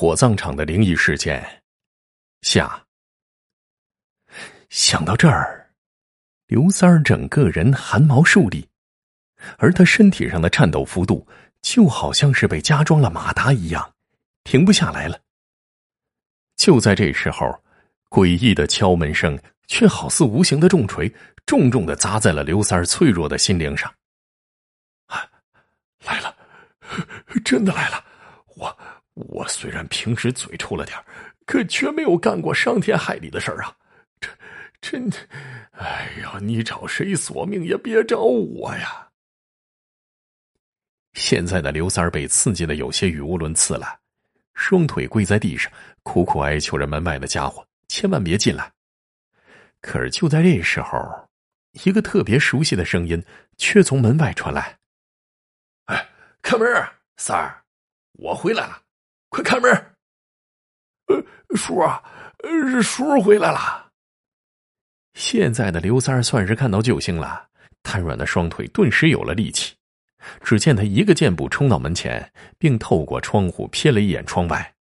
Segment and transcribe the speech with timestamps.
[0.00, 1.62] 火葬场的灵异事件
[2.40, 2.86] 下。
[4.70, 5.74] 想到这儿，
[6.46, 8.66] 刘三儿整个人汗毛竖立，
[9.58, 11.28] 而他身体上的颤抖幅度
[11.60, 13.92] 就好像是被加装了马达一样，
[14.42, 15.20] 停不下来了。
[16.56, 17.62] 就在这时候，
[18.08, 21.14] 诡异的敲门声却好似无形的重锤，
[21.44, 23.92] 重重的砸在了刘三儿脆弱的心灵上。
[26.06, 26.34] 来了，
[27.44, 28.02] 真的来了！
[28.56, 28.78] 我
[29.28, 30.98] 我虽然平时嘴臭了点
[31.46, 33.76] 可却没有干过伤天害理的事儿啊！
[34.20, 34.28] 这。
[34.82, 35.18] 真的，
[35.72, 39.10] 哎呀，你找谁索命也别找我呀！
[41.12, 44.00] 现在的刘三儿被刺激的有些语无伦次了，
[44.54, 45.70] 双腿跪在地上，
[46.02, 48.72] 苦苦哀求着门外的家伙千万别进来。
[49.82, 50.98] 可是就在这时候，
[51.84, 53.22] 一个特别熟悉的声音
[53.58, 54.78] 却从门外传来
[55.92, 56.08] ：“哎，
[56.40, 56.66] 开门，
[57.18, 57.62] 三儿，
[58.12, 58.82] 我回来了，
[59.30, 59.96] 快开门！”
[61.08, 62.02] 呃，叔啊，
[62.44, 63.90] 呃，叔回来了。
[65.14, 67.48] 现在的刘三儿算是看到救星了，
[67.82, 69.74] 瘫软的双腿顿时有了力气。
[70.42, 74.74] 只见他一个箭步冲到门前，并透过窗户瞥了一眼窗外，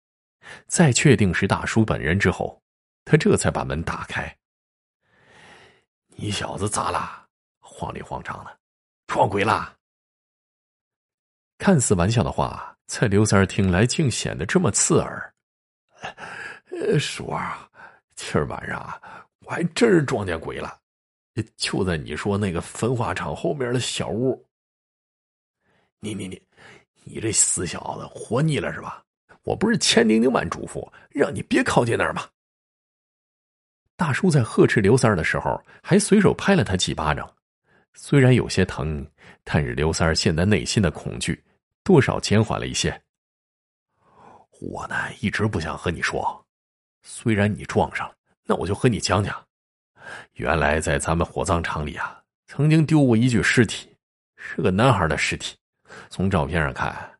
[0.67, 2.61] 在确定是大叔本人之后，
[3.06, 4.38] 他这才把门打开。
[6.09, 7.25] 你小子咋了？
[7.59, 8.59] 慌里慌张的，
[9.08, 9.73] 撞鬼啦？
[11.58, 15.31] 看似玩笑的话，在刘三听来竟显得这么刺耳。
[16.99, 17.69] 叔啊，
[18.15, 19.01] 今儿晚上。
[19.41, 20.75] 我还真是撞见鬼了，
[21.55, 24.43] 就在你说那个焚化厂后面的小屋。
[25.99, 26.41] 你你你，
[27.03, 29.03] 你这死小子，活腻了是吧？
[29.43, 32.27] 我不是千叮咛万嘱咐，让你别靠近那儿吗？
[33.95, 37.31] 大叔在呵斥刘三的时候，还随手拍了他几巴掌，
[37.93, 39.07] 虽然有些疼，
[39.43, 41.43] 但是刘三现在内心的恐惧
[41.89, 43.01] 多少减缓了一些。
[44.61, 46.45] 我呢，一直不想和你说，
[47.01, 48.15] 虽然你撞上了。
[48.43, 49.43] 那我就和你讲讲，
[50.33, 53.89] 原来在咱们火葬场里啊，曾经丢过一具尸体，
[54.38, 55.57] 是个男孩的尸体。
[56.11, 57.19] 从照片上看，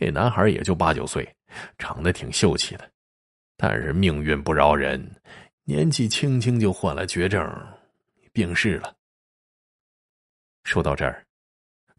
[0.00, 1.32] 这男孩也就八九岁，
[1.78, 2.90] 长得挺秀气的，
[3.56, 5.00] 但是命运不饶人，
[5.62, 7.40] 年纪轻轻就患了绝症，
[8.32, 8.96] 病逝了。
[10.64, 11.24] 说到这儿，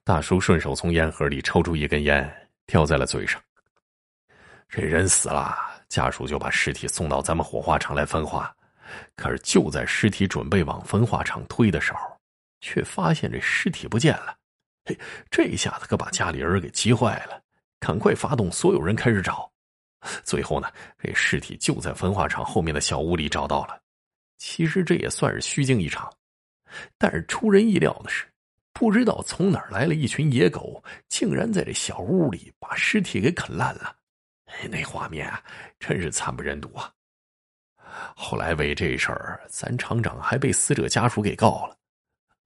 [0.09, 2.27] 大叔顺手从烟盒里抽出一根烟，
[2.65, 3.39] 叼在了嘴上。
[4.67, 5.55] 这人死了，
[5.87, 8.51] 家属就把尸体送到咱们火化场来焚化。
[9.15, 11.99] 可是就在尸体准备往焚化厂推的时候，
[12.59, 14.35] 却发现这尸体不见了。
[14.85, 14.97] 嘿，
[15.29, 17.39] 这下子可把家里人给急坏了，
[17.79, 19.47] 赶快发动所有人开始找。
[20.23, 23.79] 最后呢，这尸体就在焚化厂后面的小屋里找到了。
[24.39, 26.11] 其实这也算是虚惊一场，
[26.97, 28.25] 但是出人意料的是，
[28.73, 33.95] 不知道从哪儿来了一群野狗，竟然在这小屋里把尸体给啃烂了。
[34.69, 35.43] 那画面啊，
[35.79, 36.91] 真是惨不忍睹啊！
[38.15, 41.75] 后来为这事儿，咱厂长还被死者家属给告了。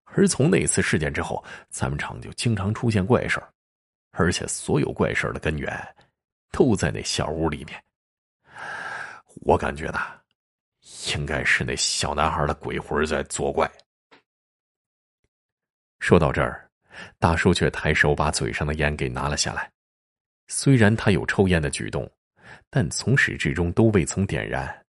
[0.06, 3.52] 而从那次事件之后，咱们厂就经常出现怪事儿，
[4.12, 5.96] 而且所有怪事儿的根源
[6.52, 7.84] 都在那小屋里面。
[9.42, 10.00] 我感觉呢，
[11.16, 13.70] 应该是那小男孩的鬼魂在作怪。
[16.04, 16.70] 说到这儿，
[17.18, 19.72] 大叔却抬手把嘴上的烟给拿了下来。
[20.50, 22.12] 虽然他有抽烟的举动，
[22.70, 24.86] 但从始至终都未曾点燃。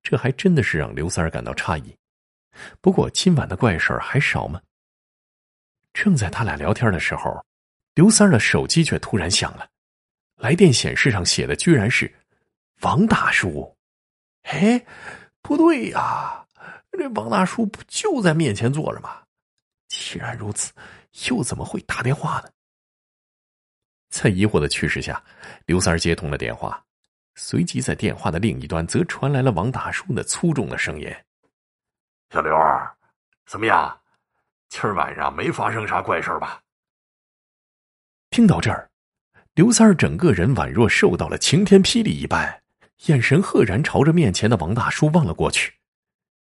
[0.00, 1.92] 这还真的是让刘三儿感到诧异。
[2.80, 4.62] 不过今晚的怪事儿还少吗？
[5.92, 7.44] 正在他俩聊天的时候，
[7.96, 9.68] 刘三儿的手机却突然响了，
[10.36, 12.08] 来电显示上写的居然是
[12.82, 13.76] 王大叔。
[14.42, 14.86] 哎，
[15.42, 16.46] 不对呀，
[16.92, 19.23] 这王大叔不就在面前坐着吗？
[19.94, 20.72] 既然如此，
[21.28, 22.50] 又怎么会打电话呢？
[24.08, 25.22] 在疑惑的驱使下，
[25.66, 26.84] 刘三儿接通了电话。
[27.36, 31.08] 随即，在电话的另一端，则传来了王大叔那粗重的声音
[32.30, 32.92] ：“小刘儿，
[33.46, 34.00] 怎么样？
[34.68, 36.60] 今儿晚上没发生啥怪事吧？”
[38.30, 38.90] 听到这儿，
[39.54, 42.62] 刘三儿整个人宛若受到了晴天霹雳一般，
[43.06, 45.72] 眼神赫然朝着面前的王大叔望了过去，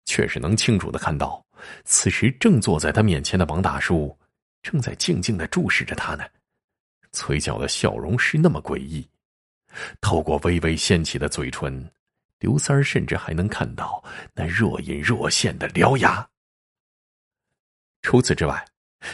[0.06, 1.44] 却是能清楚的看到，
[1.86, 4.18] 此时正坐在他面前的王大叔，
[4.62, 6.24] 正在静静的注视着他呢，
[7.12, 9.08] 嘴角的笑容是那么诡异。
[10.02, 11.92] 透过微微掀起的嘴唇，
[12.40, 14.04] 刘三甚至还能看到
[14.36, 16.28] 那若隐若现的獠牙。
[18.02, 18.64] 除此之外，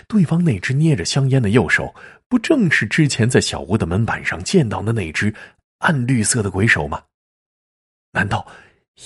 [0.07, 1.93] 对方那只捏着香烟的右手，
[2.27, 5.33] 不正是之前在小屋的门板上见到的那只
[5.77, 7.03] 暗绿色的鬼手吗？
[8.11, 8.45] 难道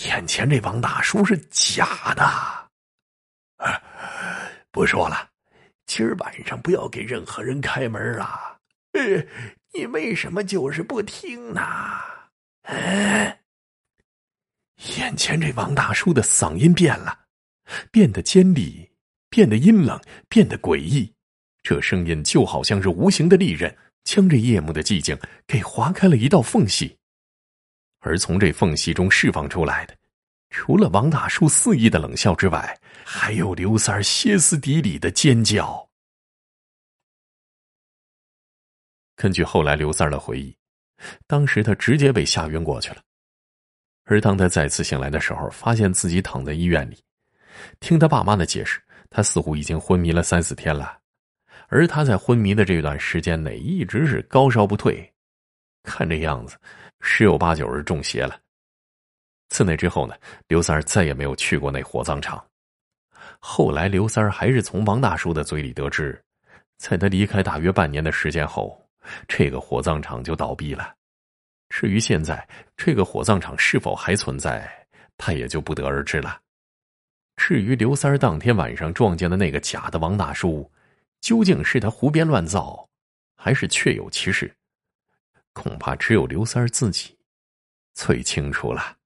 [0.01, 2.23] 眼前这王大叔是假的？
[4.71, 5.29] 不说了，
[5.85, 8.57] 今儿晚上不要给任何人开门啊！
[9.71, 11.61] 你为什么就是不听呢？
[12.63, 13.39] 哎，
[14.97, 17.25] 眼前这王大叔的嗓音变了，
[17.91, 18.91] 变得尖利，
[19.29, 21.13] 变得阴冷，变得诡异。
[21.61, 23.73] 这声音就好像是无形的利刃，
[24.03, 26.97] 将这夜幕的寂静给划开了一道缝隙。
[28.03, 29.95] 而从这缝隙中释放出来的，
[30.49, 35.89] 除了王大叔肆意的冷笑之外，还有刘三歇斯底里的尖叫。
[39.15, 40.55] 根据后来刘三的回忆，
[41.27, 43.01] 当时他直接被吓晕过去了。
[44.03, 47.01] 而当他再次醒来的时候，发现自己躺在医院里。
[47.79, 50.99] 听他爸妈的解释，他似乎已经昏迷了三四天了。
[51.69, 55.09] 而他在昏迷的这段时间内，一直是高烧不退，
[55.83, 56.57] 看这样子，
[57.05, 58.39] 十有八九是中邪了。
[59.49, 60.15] 自那之后呢，
[60.47, 62.43] 刘三再也没有去过那火葬场。
[63.39, 66.19] 后来，刘三还是从王大叔的嘴里得知，
[66.77, 68.79] 在他离开大约半年的时间后。
[69.27, 70.95] 这个火葬场就倒闭了。
[71.67, 72.47] 至于现在
[72.77, 74.65] 这个火葬场是否还存在，
[75.17, 76.39] 他也就不得而知了。
[77.35, 80.71] 至于刘三当天晚上撞见的那个假的王大叔，
[81.19, 82.87] 究竟是他胡编乱造，
[83.35, 84.49] 还是确有其事，
[85.53, 87.17] 恐怕只有刘三儿自己
[87.93, 88.97] 最清楚了。